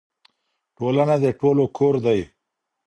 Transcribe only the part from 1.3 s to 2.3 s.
ټولو کور دی.